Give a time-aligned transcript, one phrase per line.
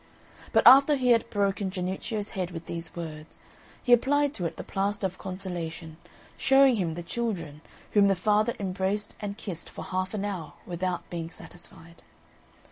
[0.51, 3.39] But after he had broken Jannuccio's head with these words,
[3.83, 5.97] he applied to it the plaster of consolation,
[6.37, 11.07] showing him the children, whom the father embraced and kissed for half an hour without
[11.11, 12.01] being satisfied.